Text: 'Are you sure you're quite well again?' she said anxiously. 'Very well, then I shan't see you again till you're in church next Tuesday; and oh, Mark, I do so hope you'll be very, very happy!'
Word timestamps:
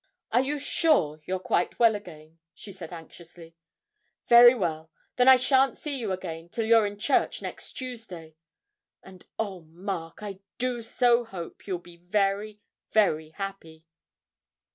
'Are 0.31 0.41
you 0.41 0.57
sure 0.57 1.21
you're 1.25 1.37
quite 1.37 1.77
well 1.77 1.95
again?' 1.95 2.39
she 2.55 2.71
said 2.71 2.91
anxiously. 2.91 3.55
'Very 4.25 4.55
well, 4.55 4.89
then 5.17 5.27
I 5.27 5.35
shan't 5.35 5.77
see 5.77 5.95
you 5.95 6.11
again 6.11 6.49
till 6.49 6.65
you're 6.65 6.87
in 6.87 6.97
church 6.97 7.39
next 7.43 7.73
Tuesday; 7.73 8.35
and 9.03 9.27
oh, 9.37 9.59
Mark, 9.61 10.23
I 10.23 10.39
do 10.57 10.81
so 10.81 11.23
hope 11.23 11.67
you'll 11.67 11.77
be 11.77 11.97
very, 11.97 12.61
very 12.89 13.29
happy!' 13.29 13.85